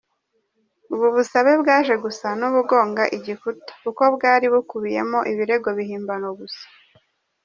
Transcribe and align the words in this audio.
Ubu 0.93 1.07
busabe 1.15 1.51
bwaje 1.61 1.93
gusa 2.03 2.27
n’ubugonga 2.39 3.03
igikuta 3.17 3.71
kuko 3.83 4.03
bwari 4.15 4.45
bukubiyemo 4.53 5.19
ibirego 5.31 5.69
bihimbano 5.77 6.27
gusa. 6.39 6.65